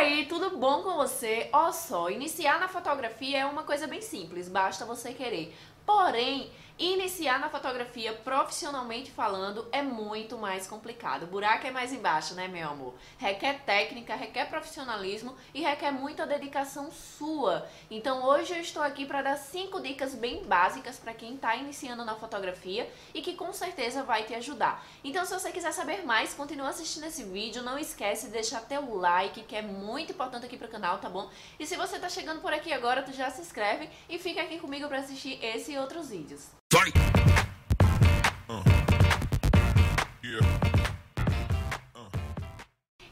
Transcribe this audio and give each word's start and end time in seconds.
aí, 0.00 0.24
tudo 0.24 0.56
bom 0.56 0.82
com 0.82 0.94
você? 0.94 1.50
Ó 1.52 1.70
só, 1.72 2.08
iniciar 2.08 2.58
na 2.58 2.68
fotografia 2.68 3.40
é 3.40 3.44
uma 3.44 3.62
coisa 3.64 3.86
bem 3.86 4.00
simples, 4.00 4.48
basta 4.48 4.86
você 4.86 5.12
querer. 5.12 5.54
Porém, 5.84 6.50
Iniciar 6.80 7.38
na 7.38 7.50
fotografia 7.50 8.10
profissionalmente 8.10 9.10
falando 9.10 9.68
é 9.70 9.82
muito 9.82 10.38
mais 10.38 10.66
complicado. 10.66 11.24
O 11.24 11.26
buraco 11.26 11.66
é 11.66 11.70
mais 11.70 11.92
embaixo, 11.92 12.32
né, 12.32 12.48
meu 12.48 12.70
amor? 12.70 12.94
Requer 13.18 13.60
técnica, 13.66 14.14
requer 14.14 14.46
profissionalismo 14.46 15.36
e 15.52 15.60
requer 15.60 15.90
muita 15.90 16.26
dedicação 16.26 16.90
sua. 16.90 17.68
Então 17.90 18.24
hoje 18.24 18.54
eu 18.54 18.60
estou 18.62 18.82
aqui 18.82 19.04
para 19.04 19.20
dar 19.20 19.36
cinco 19.36 19.78
dicas 19.78 20.14
bem 20.14 20.42
básicas 20.44 20.98
para 20.98 21.12
quem 21.12 21.34
está 21.34 21.54
iniciando 21.54 22.02
na 22.02 22.14
fotografia 22.14 22.90
e 23.12 23.20
que 23.20 23.34
com 23.34 23.52
certeza 23.52 24.02
vai 24.02 24.22
te 24.22 24.34
ajudar. 24.34 24.82
Então 25.04 25.26
se 25.26 25.34
você 25.34 25.52
quiser 25.52 25.72
saber 25.72 26.06
mais, 26.06 26.32
continua 26.32 26.70
assistindo 26.70 27.04
esse 27.04 27.24
vídeo. 27.24 27.62
Não 27.62 27.78
esquece 27.78 28.28
de 28.28 28.32
deixar 28.32 28.62
teu 28.62 28.94
like, 28.94 29.42
que 29.42 29.54
é 29.54 29.60
muito 29.60 30.12
importante 30.12 30.46
aqui 30.46 30.56
para 30.56 30.66
o 30.66 30.70
canal, 30.70 30.96
tá 30.96 31.10
bom? 31.10 31.28
E 31.58 31.66
se 31.66 31.76
você 31.76 31.96
está 31.96 32.08
chegando 32.08 32.40
por 32.40 32.54
aqui 32.54 32.72
agora, 32.72 33.02
tu 33.02 33.12
já 33.12 33.28
se 33.28 33.42
inscreve 33.42 33.90
e 34.08 34.18
fica 34.18 34.40
aqui 34.40 34.58
comigo 34.58 34.88
para 34.88 35.00
assistir 35.00 35.38
esse 35.44 35.69
e 35.70 35.78
outros 35.78 36.10
vídeos. 36.10 36.48
Uh. 38.48 38.62
Yeah. 40.24 40.46
Uh. 41.94 42.10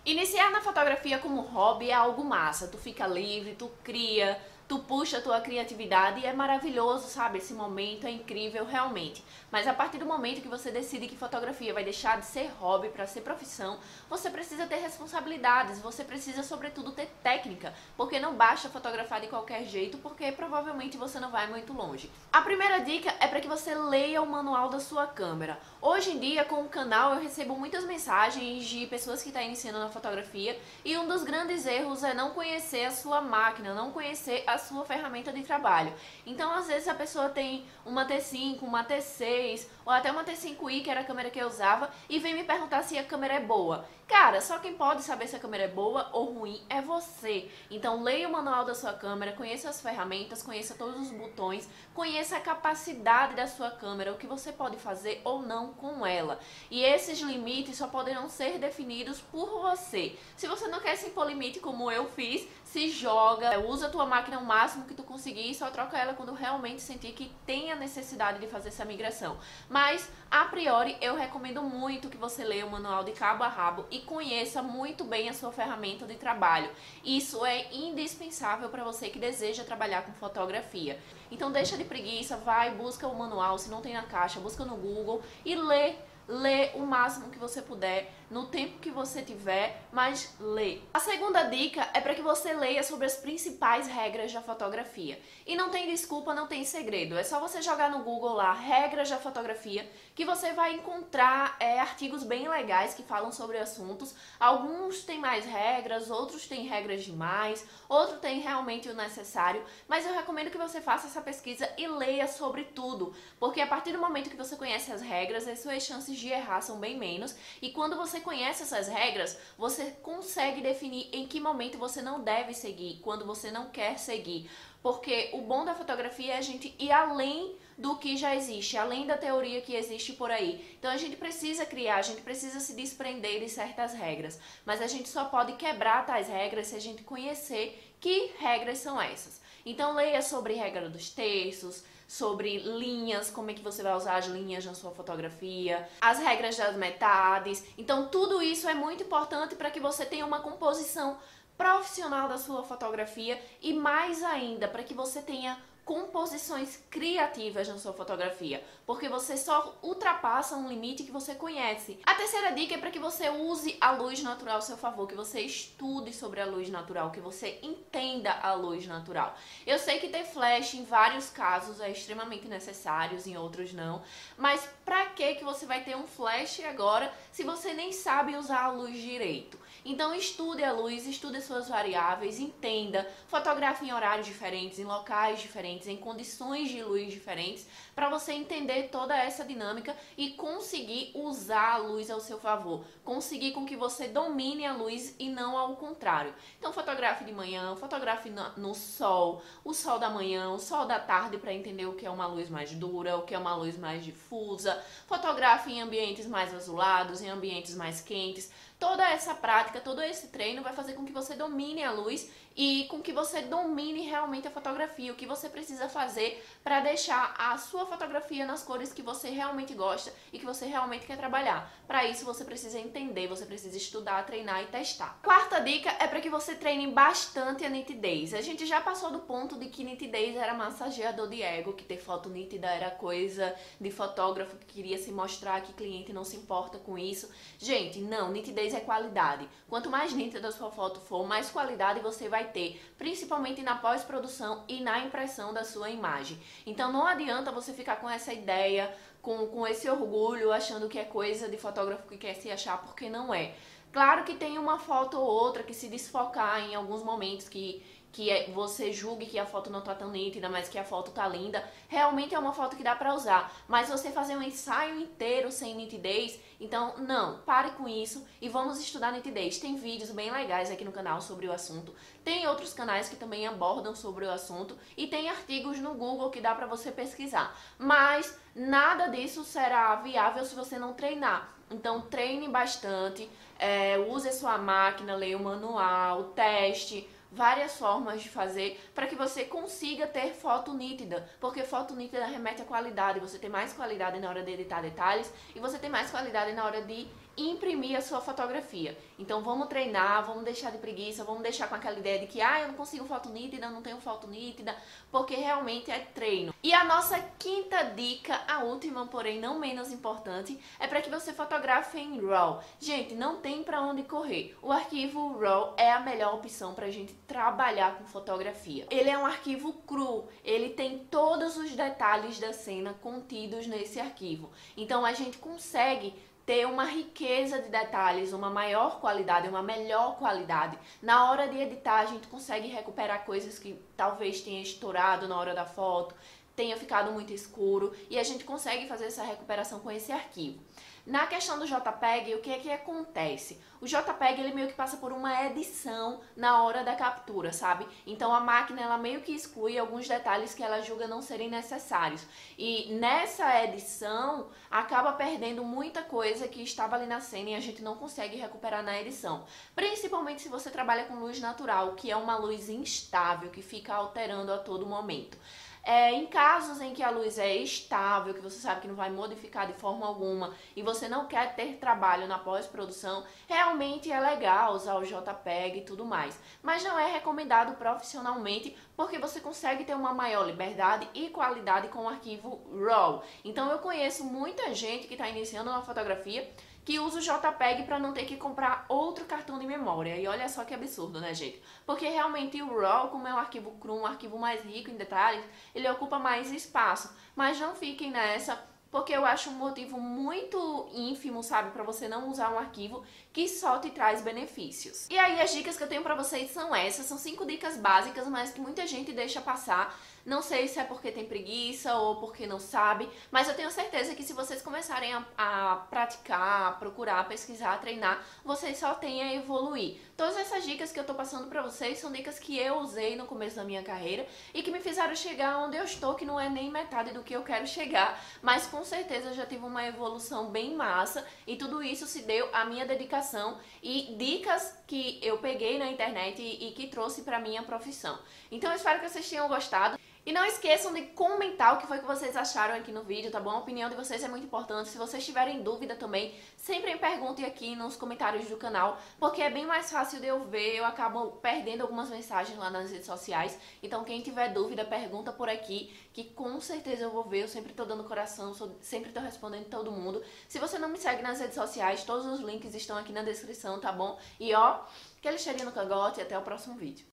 Iniciar 0.05 0.51
na 0.51 0.61
fotografia 0.61 1.19
como 1.19 1.43
hobby 1.43 1.91
é 1.91 1.95
algo 1.95 2.25
massa. 2.25 2.67
Tu 2.67 2.77
fica 2.77 3.07
livre, 3.07 3.55
tu 3.55 3.71
cria, 3.85 4.41
tu 4.69 4.79
puxa 4.81 5.17
a 5.17 5.23
tua 5.23 5.41
criatividade 5.41 6.21
e 6.21 6.27
é 6.27 6.33
maravilhoso, 6.33 7.09
sabe? 7.09 7.39
Esse 7.39 7.55
momento 7.55 8.07
é 8.07 8.11
incrível 8.11 8.67
realmente. 8.67 9.25
Mas 9.51 9.67
a 9.67 9.73
partir 9.73 9.97
do 9.97 10.05
momento 10.05 10.43
que 10.43 10.49
você 10.49 10.71
decide 10.71 11.09
que 11.09 11.17
fotografia 11.17 11.73
vai 11.73 11.83
deixar 11.83 12.21
de 12.21 12.27
ser 12.27 12.51
hobby 12.61 12.91
para 12.91 13.07
ser 13.07 13.23
profissão, 13.23 13.79
você 14.11 14.29
precisa 14.29 14.67
ter 14.67 14.77
responsabilidades, 14.77 15.81
você 15.81 16.05
precisa 16.05 16.43
sobretudo 16.43 16.93
ter 16.93 17.07
técnica, 17.23 17.73
porque 17.97 18.21
não 18.21 18.35
basta 18.35 18.69
fotografar 18.69 19.23
de 19.23 19.29
qualquer 19.29 19.65
jeito, 19.65 19.97
porque 19.99 20.31
provavelmente 20.33 20.99
você 20.99 21.19
não 21.19 21.31
vai 21.31 21.47
muito 21.47 21.73
longe. 21.73 22.11
A 22.31 22.43
primeira 22.43 22.79
dica 22.81 23.15
é 23.21 23.27
para 23.27 23.41
que 23.41 23.49
você 23.49 23.75
leia 23.75 24.21
o 24.21 24.27
manual 24.27 24.69
da 24.69 24.81
sua 24.81 25.07
câmera. 25.07 25.59
Hoje 25.81 26.11
em 26.11 26.19
dia, 26.19 26.45
com 26.45 26.63
o 26.63 26.69
canal, 26.69 27.15
eu 27.15 27.23
recebo 27.23 27.57
muitas 27.57 27.85
mensagens 27.85 28.67
de 28.67 28.87
pessoas 28.87 29.23
que 29.23 29.29
estão 29.29 29.41
iniciando 29.41 29.79
na 29.79 29.89
fotografia 29.89 30.61
e 30.85 30.99
um 30.99 31.09
dos 31.09 31.23
grandes 31.23 31.65
erros 31.65 32.05
é 32.05 32.13
não 32.13 32.31
conhecer 32.31 32.85
a 32.85 32.91
sua 32.91 33.23
máquina, 33.23 33.73
não 33.73 33.93
conhecer 33.93 34.45
a 34.47 34.58
sua 34.59 34.85
ferramenta 34.85 35.33
de 35.33 35.43
trabalho. 35.43 35.93
Então, 36.27 36.53
às 36.53 36.67
vezes, 36.67 36.89
a 36.89 36.95
pessoa 36.95 37.29
tem 37.29 37.65
uma 37.87 38.07
T5, 38.07 38.63
uma 38.63 38.85
T6 38.85 39.67
ou 39.85 39.93
até 39.93 40.11
uma 40.11 40.25
T5i, 40.25 40.83
que 40.83 40.91
era 40.91 41.01
a 41.01 41.05
câmera 41.05 41.31
que 41.31 41.39
eu 41.39 41.47
usava, 41.47 41.91
e 42.09 42.19
vem 42.19 42.35
me 42.35 42.45
perguntar 42.45 42.83
se 42.83 42.99
a 42.99 43.05
câmera 43.05 43.35
é 43.35 43.41
boa. 43.41 43.87
Cara, 44.09 44.41
só 44.41 44.59
quem 44.59 44.73
pode 44.73 45.03
saber 45.03 45.29
se 45.29 45.37
a 45.37 45.39
câmera 45.39 45.65
é 45.65 45.69
boa 45.69 46.09
ou 46.15 46.33
ruim 46.33 46.63
é 46.71 46.81
você. 46.81 47.51
Então 47.71 48.03
leia 48.03 48.27
o 48.27 48.33
manual 48.33 48.65
da 48.65 48.75
sua 48.75 48.95
câmera, 48.95 49.35
conheça 49.35 49.69
as 49.69 49.83
ferramentas, 49.83 50.43
conheça 50.43 50.75
todos 50.75 51.03
os 51.03 51.11
botões, 51.11 51.69
conheça 51.93 52.39
a 52.39 52.41
capacidade 52.41 53.35
da 53.35 53.47
sua 53.47 53.71
câmera, 53.71 54.11
o 54.11 54.17
que 54.17 54.27
você 54.27 54.51
pode 54.51 54.79
fazer 54.79 55.21
ou 55.25 55.43
não 55.43 55.75
com 55.75 56.07
ela. 56.07 56.41
E 56.71 56.83
esses 56.83 57.21
limites 57.21 57.77
só 57.77 57.87
poderão 57.87 58.31
ser 58.31 58.59
definidos 58.59 59.21
por 59.21 59.61
você. 59.61 60.17
Se 60.39 60.49
você 60.49 60.69
não 60.69 60.81
quer 60.81 60.97
se 60.97 61.09
impor 61.09 61.27
limite 61.27 61.61
como 61.61 61.91
eu 61.91 62.09
fiz, 62.09 62.49
se 62.73 62.91
joga, 62.91 63.59
usa 63.61 63.87
a 63.87 63.91
tua 63.91 64.05
máquina 64.05 64.39
o 64.39 64.45
máximo 64.45 64.85
que 64.85 64.93
tu 64.93 65.03
conseguir 65.03 65.51
e 65.51 65.55
só 65.55 65.71
troca 65.71 65.97
ela 65.97 66.13
quando 66.13 66.35
realmente 66.35 66.83
sentir 66.83 67.13
que 67.13 67.33
tem 67.47 67.73
a 67.73 67.77
necessidade 67.77 68.39
de 68.39 68.47
fazer 68.47 68.69
essa 68.69 68.85
migração. 68.85 69.39
Mas, 69.71 70.07
a 70.31 70.45
priori, 70.45 70.95
eu 71.01 71.15
recomendo 71.15 71.63
muito 71.63 72.11
que 72.11 72.19
você 72.19 72.45
leia 72.45 72.67
o 72.67 72.71
manual 72.71 73.05
de 73.05 73.13
cabo 73.13 73.43
a 73.43 73.49
rabo 73.49 73.87
e 73.91 74.01
conheça 74.01 74.61
muito 74.63 75.03
bem 75.03 75.31
a 75.31 75.33
sua 75.33 75.51
ferramenta 75.51 76.05
de 76.05 76.17
trabalho. 76.17 76.71
Isso 77.03 77.45
é 77.47 77.73
indispensável 77.73 78.69
para 78.69 78.85
você 78.85 79.09
que 79.09 79.19
deseja 79.19 79.65
trabalhar 79.65 80.03
com 80.03 80.13
fotografia. 80.13 81.01
Então 81.31 81.51
deixa 81.51 81.75
de 81.75 81.85
preguiça, 81.85 82.37
vai, 82.37 82.75
busca 82.75 83.09
o 83.09 83.19
manual, 83.19 83.57
se 83.59 83.71
não 83.71 83.81
tem 83.81 83.95
na 83.95 84.03
caixa, 84.03 84.41
busca 84.41 84.67
no 84.67 84.77
Google 84.77 85.23
e 85.43 85.55
lê 85.57 85.95
lê 86.29 86.73
o 86.75 86.81
máximo 86.81 87.31
que 87.31 87.39
você 87.39 87.63
puder, 87.63 88.13
no 88.31 88.47
tempo 88.47 88.79
que 88.79 88.91
você 88.91 89.23
tiver, 89.23 89.83
mas 89.91 90.35
lê. 90.39 90.81
A 90.93 91.01
segunda 91.01 91.45
dica 91.45 91.89
é 91.95 92.01
para 92.01 92.15
que 92.15 92.21
você 92.21 92.53
leia 92.53 92.83
sobre 92.83 93.07
as 93.07 93.17
principais 93.17 93.87
regras 93.87 94.31
da 94.31 94.43
fotografia. 94.43 95.19
E 95.47 95.57
não 95.57 95.71
tem 95.71 95.89
desculpa, 95.89 96.35
não 96.35 96.47
tem 96.47 96.63
segredo. 96.63 97.17
É 97.17 97.25
só 97.25 97.41
você 97.41 97.63
jogar 97.63 97.91
no 97.91 98.05
Google 98.05 98.35
lá, 98.35 98.53
regras 98.53 99.09
da 99.09 99.17
fotografia, 99.17 99.91
que 100.15 100.27
você 100.27 100.53
vai 100.53 100.75
encontrar 100.75 101.57
é, 101.59 101.81
artigos 101.81 102.23
bem 102.23 102.47
legais 102.47 102.93
que 102.93 103.03
falam 103.03 103.33
sobre 103.33 103.57
assuntos. 103.57 104.15
Alguns 104.39 105.05
têm 105.05 105.19
mais 105.19 105.47
regras, 105.47 106.11
outros 106.11 106.47
têm 106.47 106.67
regras 106.67 107.05
demais, 107.05 107.67
outros 107.89 108.21
têm 108.21 108.41
realmente 108.41 108.91
o 108.91 108.95
necessário. 108.95 109.65
Mas 109.89 110.05
eu 110.05 110.13
recomendo 110.13 110.51
que 110.51 110.59
você 110.59 110.83
faça 110.83 111.07
essa 111.07 111.23
pesquisa 111.23 111.73
e 111.79 111.87
leia 111.87 112.29
sobre 112.29 112.65
tudo, 112.65 113.15
porque 113.41 113.63
a 113.63 113.67
partir 113.67 113.93
do 113.93 113.99
momento 113.99 114.29
que 114.29 114.37
você 114.37 114.55
conhece 114.55 114.93
as 114.93 115.01
regras, 115.01 115.49
as 115.49 115.61
suas 115.61 115.83
chances 115.83 116.18
de 116.19 116.29
errar 116.29 116.61
são 116.61 116.79
bem 116.79 116.99
menos. 116.99 117.35
E 117.63 117.71
quando 117.71 117.97
você 117.97 118.21
conhece 118.21 118.63
essas 118.63 118.89
regras, 118.89 119.39
você 119.57 119.93
consegue 120.03 120.61
definir 120.61 121.09
em 121.13 121.27
que 121.27 121.41
momento 121.41 121.79
você 121.79 122.03
não 122.03 122.23
deve 122.23 122.55
seguir, 122.55 123.01
quando 123.03 123.25
você 123.25 123.51
não 123.51 123.71
quer 123.71 123.99
seguir. 123.99 124.51
Porque 124.83 125.31
o 125.33 125.41
bom 125.41 125.65
da 125.65 125.75
fotografia 125.75 126.35
é 126.35 126.39
a 126.39 126.43
gente 126.43 126.75
ir 126.79 126.93
além 126.93 127.57
do 127.77 127.97
que 127.97 128.17
já 128.17 128.35
existe, 128.35 128.77
além 128.77 129.07
da 129.07 129.17
teoria 129.17 129.61
que 129.61 129.75
existe 129.75 130.13
por 130.13 130.31
aí. 130.31 130.77
Então 130.79 130.91
a 130.91 130.97
gente 130.97 131.17
precisa 131.17 131.65
criar, 131.65 131.97
a 131.97 132.03
gente 132.03 132.23
precisa 132.23 132.61
se 132.61 132.75
desprender 132.75 133.41
de 133.41 133.49
certas 133.49 133.93
regras, 133.93 134.39
mas 134.65 134.83
a 134.83 134.87
gente 134.87 135.09
só 135.09 135.25
pode 135.27 135.53
quebrar 135.55 136.07
tais 136.07 136.29
regras 136.29 136.69
se 136.69 136.77
a 136.77 136.81
gente 136.81 137.03
conhecer 137.03 137.95
que 138.01 138.33
regras 138.39 138.79
são 138.79 139.01
essas. 139.01 139.41
Então 139.65 139.95
leia 139.95 140.23
sobre 140.23 140.55
regra 140.55 140.89
dos 140.89 141.11
textos, 141.11 141.85
sobre 142.09 142.59
linhas, 142.59 143.29
como 143.29 143.51
é 143.51 143.55
que 143.55 143.63
você 143.63 143.83
vai 143.83 143.95
usar 143.95 144.17
as 144.17 144.27
linhas 144.27 144.65
na 144.65 144.73
sua 144.73 144.91
fotografia, 144.93 145.87
as 146.01 146.19
regras 146.19 146.57
das 146.57 146.75
metades. 146.75 147.63
Então, 147.77 148.09
tudo 148.09 148.41
isso 148.43 148.67
é 148.67 148.73
muito 148.73 149.03
importante 149.03 149.55
para 149.55 149.71
que 149.71 149.79
você 149.79 150.07
tenha 150.07 150.25
uma 150.25 150.41
composição 150.41 151.19
profissional 151.59 152.27
da 152.27 152.39
sua 152.39 152.63
fotografia 152.63 153.39
e 153.61 153.75
mais 153.75 154.23
ainda 154.23 154.67
para 154.67 154.83
que 154.83 154.95
você 154.95 155.21
tenha 155.21 155.61
composições 155.89 156.85
criativas 156.91 157.67
na 157.67 157.79
sua 157.79 157.95
fotografia, 157.95 158.63
porque 158.85 159.09
você 159.09 159.39
só 159.39 159.75
ultrapassa 159.83 160.55
um 160.55 160.69
limite 160.69 161.03
que 161.03 161.11
você 161.11 161.35
conhece. 161.35 161.99
A 162.05 162.15
terceira 162.15 162.51
dica 162.51 162.75
é 162.75 162.79
para 162.79 162.91
que 162.91 162.99
você 162.99 163.31
use 163.31 163.75
a 163.81 163.93
luz 163.93 164.23
natural 164.23 164.57
ao 164.57 164.61
seu 164.61 164.77
favor, 164.77 165.09
que 165.09 165.15
você 165.15 165.41
estude 165.41 166.13
sobre 166.13 166.43
a 166.43 166.45
luz 166.45 166.69
natural, 166.69 167.11
que 167.11 167.21
você 167.21 167.59
entenda 167.63 168.31
a 168.33 168.53
luz 168.53 168.87
natural. 168.87 169.35
Eu 169.67 169.79
sei 169.79 169.99
que 169.99 170.11
ter 170.11 170.27
flash 170.27 170.75
em 170.75 170.85
vários 170.85 171.31
casos 171.31 171.81
é 171.81 171.91
extremamente 171.91 172.47
necessário, 172.47 173.19
em 173.27 173.39
outros 173.39 173.73
não, 173.73 174.03
mas 174.37 174.69
para 174.85 175.07
que 175.07 175.37
que 175.37 175.45
você 175.45 175.65
vai 175.65 175.83
ter 175.85 175.97
um 175.97 176.07
flash 176.07 176.61
agora 176.65 177.11
se 177.33 177.45
você 177.45 177.73
nem 177.73 177.93
sabe 177.93 178.37
usar 178.37 178.65
a 178.65 178.71
luz 178.71 178.95
direito? 178.95 179.59
Então 179.89 180.15
estude 180.15 180.63
a 180.63 180.71
luz, 180.71 181.07
estude 181.07 181.41
suas 181.41 181.67
variáveis, 181.67 182.39
entenda, 182.39 183.09
fotografe 183.27 183.87
em 183.87 183.93
horários 183.93 184.27
diferentes, 184.27 184.79
em 184.79 184.85
locais 184.85 185.41
diferentes, 185.41 185.89
em 185.89 185.97
condições 185.97 186.69
de 186.69 186.83
luz 186.83 187.11
diferentes, 187.11 187.67
para 187.95 188.11
você 188.11 188.35
entender 188.35 188.91
toda 188.91 189.17
essa 189.17 189.47
dinâmica 189.47 189.97
e 190.15 190.33
conseguir 190.33 191.11
usar 191.15 191.73
a 191.73 191.77
luz 191.79 192.11
ao 192.11 192.21
seu 192.21 192.39
favor, 192.39 192.85
conseguir 193.03 193.53
com 193.53 193.65
que 193.65 193.77
você 193.77 194.09
domine 194.09 194.67
a 194.67 194.75
luz 194.75 195.17
e 195.19 195.31
não 195.31 195.57
ao 195.57 195.75
contrário. 195.77 196.35
Então 196.59 196.71
fotografe 196.71 197.25
de 197.25 197.33
manhã, 197.33 197.75
fotografe 197.75 198.31
no 198.59 198.75
sol, 198.75 199.43
o 199.65 199.73
sol 199.73 199.99
da 199.99 200.11
manhã, 200.11 200.51
o 200.51 200.59
sol 200.59 200.85
da 200.85 201.01
tarde 201.01 201.39
para 201.39 201.55
entender 201.55 201.87
o 201.87 201.95
que 201.95 202.05
é 202.05 202.11
uma 202.11 202.27
luz 202.27 202.51
mais 202.51 202.73
dura, 202.73 203.17
o 203.17 203.23
que 203.23 203.35
é 203.35 203.39
uma 203.39 203.57
luz 203.57 203.79
mais 203.79 204.05
difusa, 204.05 204.85
fotografe 205.07 205.73
em 205.73 205.81
ambientes 205.81 206.27
mais 206.27 206.55
azulados, 206.55 207.23
em 207.23 207.31
ambientes 207.31 207.75
mais 207.75 208.03
quentes. 208.03 208.53
Toda 208.79 209.09
essa 209.11 209.35
prática, 209.35 209.81
todo 209.81 210.01
esse 210.01 210.29
treino 210.29 210.63
vai 210.63 210.73
fazer 210.73 210.93
com 210.93 211.05
que 211.05 211.13
você 211.13 211.35
domine 211.35 211.83
a 211.83 211.91
luz 211.91 212.31
e 212.59 212.87
com 212.87 213.01
que 213.01 213.13
você 213.13 213.43
domine 213.43 214.01
realmente 214.01 214.49
a 214.49 214.51
fotografia, 214.51 215.13
o 215.13 215.15
que 215.15 215.25
você 215.25 215.49
precisa 215.49 215.89
fazer 215.89 216.45
para 216.65 216.81
deixar 216.81 217.33
a 217.39 217.57
sua 217.57 217.87
fotografia 217.87 218.45
nas 218.45 218.65
cores 218.65 218.93
que 218.93 219.01
você 219.01 219.31
realmente 219.31 219.75
gosta 219.75 220.13
e 220.33 220.41
que 220.41 220.45
você 220.45 220.67
realmente 220.67 221.07
quer 221.07 221.17
trabalhar. 221.17 221.73
Para 221.87 222.05
isso 222.07 222.25
você 222.25 222.45
precisa 222.45 222.81
entender, 222.81 223.29
você 223.29 223.47
precisa 223.47 223.77
estudar, 223.77 224.27
treinar 224.27 224.61
e 224.65 224.67
testar. 224.67 225.21
Quarta 225.23 225.61
dica 225.61 225.89
é 226.01 226.09
para 226.09 226.21
que 226.21 226.29
você 226.29 226.57
treine 226.57 226.89
bastante 226.89 227.65
a 227.65 227.71
nitidez. 227.71 228.35
A 228.35 228.41
gente 228.41 228.67
já 228.67 228.81
passou 228.81 229.13
do 229.13 229.21
ponto 229.21 229.57
de 229.57 229.69
que 229.69 229.85
nitidez 229.85 230.35
era 230.35 230.53
massageador 230.53 231.29
de 231.29 231.41
ego, 231.41 231.75
que 231.75 231.85
ter 231.85 231.99
foto 231.99 232.29
nítida 232.29 232.67
era 232.67 232.91
coisa 232.91 233.55
de 233.81 233.91
fotógrafo 233.93 234.57
que 234.57 234.67
queria 234.67 234.99
se 234.99 235.13
mostrar 235.13 235.61
que 235.61 235.73
cliente 235.75 236.13
não 236.13 236.25
se 236.25 236.35
importa 236.35 236.77
com 236.77 236.99
isso. 236.99 237.31
Gente, 237.57 238.01
não, 238.01 238.33
nitidez 238.33 238.75
é 238.75 238.81
qualidade. 238.81 239.49
Quanto 239.69 239.89
mais 239.89 240.13
nítida 240.13 240.49
a 240.49 240.53
sua 240.53 240.73
foto 240.73 241.01
for, 241.01 241.25
mais 241.25 241.51
qualidade 241.51 242.01
você 242.01 242.29
vai 242.29 242.48
ter, 242.49 242.81
principalmente 242.99 243.63
na 243.63 243.77
pós-produção 243.77 244.65
e 244.67 244.81
na 244.81 244.99
impressão 245.01 245.53
da 245.55 245.65
sua 245.65 245.91
imagem. 245.91 246.39
Então 246.67 246.93
não 246.93 247.07
adianta 247.07 247.53
você 247.53 247.73
ficar 247.73 247.97
com 247.97 248.11
essa 248.11 248.33
ideia, 248.33 248.93
com, 249.23 249.47
com 249.47 249.67
esse 249.67 249.89
orgulho, 249.89 250.53
achando 250.53 250.89
que 250.89 250.99
é 250.99 251.05
coisa 251.05 251.49
de 251.49 251.57
fotógrafo 251.57 252.09
que 252.09 252.19
quer 252.19 252.35
se 252.35 252.51
achar, 252.51 252.79
porque 252.83 253.09
não 253.09 253.33
é. 253.33 253.55
Claro 253.93 254.25
que 254.25 254.35
tem 254.35 254.59
uma 254.59 254.79
foto 254.79 255.19
ou 255.19 255.27
outra 255.27 255.63
que 255.63 255.73
se 255.73 255.89
desfocar 255.89 256.61
em 256.61 256.75
alguns 256.75 257.03
momentos 257.03 257.49
que 257.49 257.83
que 258.13 258.31
é, 258.31 258.51
você 258.51 258.93
julgue 258.93 259.27
que 259.27 259.39
a 259.39 259.47
foto 259.47 259.71
não 259.71 259.81
tá 259.81 259.95
tão 259.95 260.11
nítida, 260.11 260.49
mas 260.49 260.69
que 260.69 260.79
a 260.79 260.85
foto 260.85 261.11
tá 261.11 261.29
linda, 261.29 261.63
realmente 261.89 262.35
é 262.35 262.39
uma 262.39 262.53
foto 262.53 262.77
que 262.77 262.83
dá 262.83 262.95
para 262.97 263.15
usar. 263.15 263.53
Mas 263.69 263.89
você 263.89 264.11
fazer 264.11 264.37
um 264.37 264.43
ensaio 264.43 264.99
inteiro 264.99 265.53
sem 265.53 265.75
nitidez, 265.75 266.41
então 266.61 266.97
não, 266.99 267.39
pare 267.41 267.73
com 267.73 267.89
isso 267.89 268.27
e 268.41 268.49
vamos 268.49 268.81
estudar 268.81 269.13
nitidez. 269.13 269.59
Tem 269.59 269.77
vídeos 269.77 270.11
bem 270.11 270.31
legais 270.31 270.71
aqui 270.71 270.85
no 270.85 270.93
canal 270.93 271.21
sobre 271.21 271.47
o 271.47 271.53
assunto. 271.53 271.95
Tem 272.25 272.47
outros 272.47 272.73
canais 272.75 273.09
que 273.09 273.17
também 273.17 273.47
abordam 273.47 273.95
sobre 273.95 274.25
o 274.25 274.31
assunto 274.31 274.77
e 274.97 275.07
tem 275.07 275.29
artigos 275.29 275.79
no 275.79 275.95
Google 275.95 276.31
que 276.31 276.41
dá 276.41 276.55
para 276.55 276.67
você 276.67 276.91
pesquisar. 276.91 277.57
Mas 277.79 278.39
nada 278.55 279.07
disso 279.09 279.45
será 279.45 279.95
viável 279.97 280.45
se 280.45 280.55
você 280.55 280.79
não 280.79 280.95
treinar. 280.95 281.55
Então 281.71 282.01
treine 282.01 282.49
bastante, 282.49 283.29
é, 283.59 283.99
use 283.99 284.29
a 284.29 284.33
sua 284.33 284.57
máquina, 284.57 285.15
leia 285.15 285.37
o 285.37 285.45
manual, 285.45 286.25
teste 286.35 287.07
várias 287.31 287.77
formas 287.77 288.23
de 288.23 288.29
fazer 288.29 288.81
para 288.95 289.07
que 289.07 289.15
você 289.15 289.45
consiga 289.45 290.07
ter 290.07 290.33
foto 290.33 290.73
nítida, 290.73 291.29
porque 291.41 291.63
foto 291.63 291.95
nítida 291.95 292.25
remete 292.27 292.63
à 292.63 292.65
qualidade, 292.65 293.21
você 293.21 293.39
tem 293.39 293.51
mais 293.51 293.73
qualidade 293.73 294.19
na 294.19 294.29
hora 294.29 294.43
de 294.43 294.53
editar 294.53 294.81
detalhes 294.81 295.33
e 295.55 295.61
você 295.61 295.79
tem 295.79 295.91
mais 295.91 296.11
qualidade 296.11 296.53
na 296.53 296.65
hora 296.65 296.83
de 296.83 297.09
imprimir 297.39 297.97
a 297.97 298.01
sua 298.01 298.21
fotografia. 298.21 298.97
Então 299.19 299.43
vamos 299.43 299.69
treinar, 299.69 300.25
vamos 300.25 300.45
deixar 300.45 300.71
de 300.71 300.79
preguiça, 300.79 301.25
vamos 301.25 301.43
deixar 301.43 301.69
com 301.69 301.75
aquela 301.75 301.99
ideia 301.99 302.19
de 302.19 302.27
que 302.27 302.41
ah, 302.41 302.61
eu 302.61 302.69
não 302.69 302.75
consigo 302.75 303.05
foto 303.07 303.29
nítida, 303.29 303.71
não 303.71 303.83
tenho 303.83 304.01
foto 304.01 304.27
nítida, 304.27 304.77
porque 305.11 305.35
realmente 305.35 305.91
é 305.91 305.99
treino. 305.99 306.55
E 306.63 306.73
a 306.73 306.85
nossa 306.85 307.19
quinta 307.39 307.83
dica, 307.85 308.41
a 308.49 308.63
última, 308.65 309.07
porém 309.07 309.41
não 309.41 309.59
menos 309.59 309.93
importante, 309.93 310.59
é 310.79 310.87
para 310.87 311.01
que 311.01 311.11
você 311.11 311.33
fotografe 311.33 311.99
em 311.99 312.21
RAW. 312.25 312.63
Gente, 312.81 313.15
não 313.15 313.37
tem 313.37 313.63
para 313.63 313.83
onde 313.83 314.03
correr. 314.03 314.57
O 314.63 314.73
arquivo 314.73 315.39
RAW 315.39 315.75
é 315.77 315.93
a 315.93 316.01
melhor 316.01 316.35
opção 316.35 316.75
para 316.75 316.87
a 316.87 316.91
gente 316.91 317.13
trabalhar 317.27 317.97
com 317.97 318.05
fotografia. 318.05 318.87
Ele 318.91 319.11
é 319.11 319.19
um 319.19 319.27
arquivo 319.27 319.73
cru, 319.87 320.27
ele 320.45 320.71
tem 320.71 320.99
todos 321.11 321.57
os 321.57 321.73
detalhes 321.73 322.39
da 322.39 322.53
cena 322.53 322.95
contidos 322.95 323.67
nesse 323.67 324.01
arquivo. 324.01 324.51
Então 324.77 325.05
a 325.05 325.13
gente 325.13 325.39
consegue 325.39 326.15
ter 326.49 326.65
uma 326.65 326.85
riqueza 326.85 327.61
de 327.61 327.69
detalhes, 327.69 328.33
uma 328.33 328.49
maior 328.49 329.01
qualidade, 329.01 329.51
uma 329.51 329.63
melhor 329.63 330.17
qualidade. 330.17 330.79
Na 331.03 331.31
hora 331.31 331.47
de 331.47 331.59
editar, 331.59 331.99
a 332.01 332.07
gente 332.07 332.27
consegue 332.27 332.69
recuperar 332.69 333.27
coisas 333.27 333.59
que 333.59 333.79
talvez 333.95 334.41
tenha 334.41 334.63
estourado 334.63 335.29
na 335.29 335.37
hora 335.37 335.55
da 335.55 335.67
foto, 335.67 336.15
tenha 336.59 336.77
ficado 336.77 337.13
muito 337.13 337.33
escuro 337.33 337.95
e 338.11 338.19
a 338.19 338.25
gente 338.25 338.43
consegue 338.43 338.89
fazer 338.89 339.07
essa 339.07 339.23
recuperação 339.23 339.79
com 339.79 339.93
esse 339.93 340.11
arquivo. 340.11 340.59
Na 341.07 341.25
questão 341.27 341.57
do 341.57 341.65
JPEG, 341.65 342.35
o 342.35 342.41
que 342.41 342.51
é 342.51 342.59
que 342.59 342.71
acontece? 342.71 343.61
O 343.81 343.87
JPEG 343.87 344.41
ele 344.41 344.53
meio 344.53 344.67
que 344.67 344.75
passa 344.75 344.97
por 344.97 345.13
uma 345.13 345.47
edição 345.47 346.21
na 346.37 346.65
hora 346.65 346.83
da 346.83 346.97
captura, 346.97 347.53
sabe? 347.53 347.87
Então 348.05 348.35
a 348.35 348.41
máquina 348.41 348.83
ela 348.83 348.99
meio 348.99 349.21
que 349.23 349.33
exclui 349.33 349.79
alguns 349.79 350.09
detalhes 350.09 350.53
que 350.53 350.63
ela 350.63 350.83
julga 350.83 351.07
não 351.07 351.23
serem 351.23 351.49
necessários. 351.49 352.27
E 352.59 352.93
nessa 352.95 353.65
edição 353.65 354.51
acaba 354.69 355.13
perdendo 355.13 355.65
muita 355.65 356.03
coisa 356.03 356.49
que 356.49 356.61
estava 356.61 356.97
ali 356.97 357.07
na 357.07 357.21
cena 357.21 357.51
e 357.51 357.55
a 357.55 357.61
gente 357.61 357.83
não 357.83 357.95
consegue 357.95 358.37
recuperar 358.37 358.83
na 358.83 359.01
edição. 359.01 359.45
Principalmente 359.77 360.43
se 360.43 360.49
você 360.49 360.71
trabalha 360.71 361.05
com 361.05 361.15
luz 361.15 361.41
natural, 361.41 361.95
que 361.95 362.11
é 362.11 362.17
uma 362.17 362.37
luz 362.37 362.69
instável 362.69 363.49
que 363.49 363.63
fica 363.63 363.95
alterando 363.95 364.53
a 364.53 364.59
todo 364.59 364.85
momento. 364.85 365.39
É, 365.83 366.13
em 366.13 366.27
casos 366.27 366.81
em 366.81 366.93
que 366.93 367.03
a 367.03 367.11
luz 367.11 367.39
é 367.39 367.57
estável, 367.57 368.35
que 368.35 368.41
você 368.41 368.59
sabe 368.59 368.83
que 368.83 368.89
não 368.89 368.95
vai 368.95 369.11
modificar 369.11 369.67
de 369.67 369.73
forma 369.73 370.07
alguma 370.07 370.55
e 370.77 370.83
você 370.83 371.09
não 371.09 371.27
quer 371.27 371.55
ter 371.55 371.77
trabalho 371.77 372.27
na 372.27 372.39
pós-produção, 372.39 373.25
realmente 373.47 374.11
é 374.11 374.21
legal 374.21 374.75
usar 374.75 374.97
o 374.97 375.05
JPEG 375.05 375.79
e 375.79 375.85
tudo 375.85 376.05
mais. 376.05 376.39
Mas 376.63 376.85
não 376.85 376.99
é 376.99 377.11
recomendado 377.13 377.77
profissionalmente 377.77 378.77
porque 378.97 379.19
você 379.19 379.41
consegue 379.41 379.85
ter 379.85 379.95
uma 379.95 380.13
maior 380.13 380.45
liberdade 380.45 381.09
e 381.15 381.31
qualidade 381.31 381.89
com 381.89 382.05
o 382.05 382.09
arquivo 382.09 382.61
RAW. 382.85 383.23
Então 383.45 383.71
eu 383.71 383.79
conheço 383.79 384.25
muita 384.25 384.75
gente 384.75 385.07
que 385.07 385.15
está 385.15 385.29
iniciando 385.29 385.71
na 385.71 385.83
fotografia 385.83 386.49
que 386.89 386.99
usa 386.99 387.19
o 387.19 387.21
JPEG 387.21 387.83
para 387.83 387.99
não 387.99 388.15
ter 388.15 388.25
que 388.25 388.39
comprar 388.39 388.87
outro 388.89 389.27
cartão 389.27 389.59
de 389.59 389.67
memória. 389.67 390.17
E 390.17 390.27
olha 390.27 390.49
só 390.49 390.65
que 390.65 390.73
absurdo, 390.73 391.21
né, 391.21 391.35
gente? 391.35 391.61
Porque 391.85 392.09
realmente 392.09 392.63
o 392.63 392.81
RAW, 392.81 393.11
como 393.11 393.29
é 393.29 393.35
um 393.35 393.37
arquivo 393.37 393.73
cru, 393.73 393.95
um 393.95 394.07
arquivo 394.07 394.39
mais 394.39 394.65
rico 394.65 394.91
em 394.91 394.97
detalhes, 394.97 395.45
ele 395.75 395.87
ocupa 395.91 396.19
mais 396.19 396.51
espaço. 396.51 397.15
Mas 397.37 397.61
não 397.61 397.75
fiquem 397.75 398.11
nessa 398.11 398.59
porque 398.91 399.13
eu 399.13 399.25
acho 399.25 399.51
um 399.51 399.55
motivo 399.55 400.01
muito 400.01 400.89
ínfimo, 400.93 401.43
sabe, 401.43 401.71
para 401.71 401.83
você 401.83 402.09
não 402.09 402.29
usar 402.31 402.51
um 402.53 402.59
arquivo 402.59 403.05
que 403.33 403.47
só 403.49 403.79
te 403.79 403.91
traz 403.91 404.23
benefícios. 404.23 405.07
E 405.11 405.19
aí 405.19 405.41
as 405.41 405.53
dicas 405.53 405.77
que 405.77 405.83
eu 405.83 405.89
tenho 405.89 406.03
para 406.03 406.15
vocês 406.15 406.51
são 406.51 406.75
essas, 406.75 407.07
são 407.07 407.19
cinco 407.19 407.45
dicas 407.45 407.77
básicas, 407.77 408.27
mas 408.27 408.51
que 408.51 408.61
muita 408.61 408.87
gente 408.87 409.13
deixa 409.13 409.41
passar. 409.41 409.99
Não 410.25 410.43
sei 410.43 410.69
se 410.69 410.79
é 410.79 410.85
porque 410.85 411.11
tem 411.11 411.25
preguiça 411.25 411.95
ou 411.95 412.17
porque 412.17 412.47
não 412.47 412.59
sabe, 412.59 413.09
mas 413.31 413.49
eu 413.49 413.55
tenho 413.55 413.71
certeza 413.71 414.15
que 414.15 414.23
se 414.23 414.35
vocês 414.35 414.61
começarem 414.61 415.15
a, 415.15 415.25
a 415.39 415.77
praticar, 415.89 416.79
procurar, 416.79 417.27
pesquisar, 417.27 417.81
treinar, 417.81 418.23
vocês 418.45 418.77
só 418.77 418.95
têm 418.95 419.23
a 419.23 419.35
evoluir. 419.35 419.97
Todas 420.17 420.37
essas 420.37 420.65
dicas 420.65 420.93
que 420.93 421.01
eu 421.01 421.05
tô 421.05 421.15
passando 421.15 421.49
para 421.49 421.63
vocês 421.63 421.99
são 421.99 422.13
dicas 422.13 422.39
que 422.39 422.59
eu 422.59 422.77
usei 422.79 423.17
no 423.17 423.25
começo 423.25 423.57
da 423.57 423.65
minha 423.65 423.83
carreira 423.83 424.27
e 424.53 424.63
que 424.63 424.71
me 424.71 424.81
fizeram 424.81 425.15
chegar 425.15 425.59
onde 425.59 425.79
eu 425.79 425.85
estou, 425.85 426.15
que 426.15 426.27
não 426.27 426.39
é 426.39 426.51
nem 426.51 426.71
metade 426.71 427.13
do 427.13 427.23
que 427.23 427.35
eu 427.35 427.43
quero 427.43 427.67
chegar, 427.67 428.23
mas 428.43 428.67
com 428.79 428.85
certeza 428.85 429.35
já 429.35 429.45
tive 429.45 429.67
uma 429.67 429.85
evolução 429.85 430.53
bem 430.53 430.73
massa 430.73 431.27
e 431.45 431.57
tudo 431.57 431.83
isso 431.83 432.07
se 432.07 432.23
deu 432.23 432.49
à 432.53 432.65
minha 432.65 432.87
dedicação 432.87 433.59
e 433.83 434.15
dicas 434.17 434.73
que 434.87 435.19
eu 435.21 435.39
peguei 435.39 435.81
na 435.81 435.91
internet 435.91 436.41
e, 436.41 436.69
e 436.69 436.71
que 436.71 436.87
trouxe 436.87 437.23
para 437.23 437.41
minha 437.41 437.61
profissão. 437.65 438.17
Então 438.53 438.71
eu 438.71 438.77
espero 438.77 439.01
que 439.01 439.09
vocês 439.09 439.29
tenham 439.29 439.49
gostado. 439.49 439.99
E 440.29 440.33
não 440.33 440.45
esqueçam 440.45 440.93
de 440.93 441.01
comentar 441.07 441.73
o 441.73 441.79
que 441.79 441.87
foi 441.87 442.01
que 442.01 442.05
vocês 442.05 442.37
acharam 442.37 442.75
aqui 442.75 442.93
no 442.93 443.03
vídeo, 443.03 443.31
tá 443.31 443.41
bom? 443.41 443.49
A 443.49 443.61
opinião 443.61 443.89
de 443.89 443.97
vocês 443.97 444.23
é 444.23 444.29
muito 444.29 444.45
importante. 444.45 444.91
Se 444.91 444.99
vocês 444.99 445.25
tiverem 445.25 445.63
dúvida 445.63 445.97
também, 445.97 446.35
sempre 446.55 446.93
me 446.93 446.99
perguntem 446.99 447.47
aqui 447.47 447.75
nos 447.75 447.97
comentários 447.97 448.47
do 448.47 448.59
canal, 448.59 449.01
porque 449.19 449.41
é 449.41 449.49
bem 449.49 449.65
mais 449.65 449.91
fácil 449.91 450.21
de 450.21 450.27
eu 450.27 450.45
ver, 450.45 450.77
eu 450.77 450.85
acabo 450.85 451.39
perdendo 451.41 451.81
algumas 451.81 452.11
mensagens 452.11 452.59
lá 452.59 452.69
nas 452.69 452.91
redes 452.91 453.07
sociais. 453.07 453.59
Então 453.83 454.05
quem 454.05 454.21
tiver 454.21 454.53
dúvida, 454.53 454.85
pergunta 454.85 455.33
por 455.33 455.49
aqui, 455.49 455.97
que 456.13 456.25
com 456.25 456.61
certeza 456.61 457.05
eu 457.05 457.11
vou 457.11 457.25
ver. 457.25 457.45
Eu 457.45 457.49
sempre 457.49 457.73
tô 457.73 457.87
dando 457.87 458.05
coração, 458.05 458.53
sempre 458.83 459.11
tô 459.11 459.21
respondendo 459.21 459.71
todo 459.71 459.91
mundo. 459.91 460.23
Se 460.47 460.59
você 460.59 460.79
não 460.79 460.91
me 460.91 460.99
segue 460.99 461.23
nas 461.23 461.41
redes 461.41 461.55
sociais, 461.55 462.05
todos 462.05 462.27
os 462.27 462.41
links 462.41 462.75
estão 462.75 462.99
aqui 462.99 463.13
na 463.13 463.23
descrição, 463.23 463.81
tá 463.81 463.91
bom? 463.91 464.19
E 464.39 464.55
ó, 464.55 464.81
aquele 465.21 465.39
cheirinho 465.39 465.65
no 465.65 465.73
cangote 465.73 466.21
e 466.21 466.23
até 466.23 466.37
o 466.37 466.43
próximo 466.43 466.77
vídeo. 466.77 467.07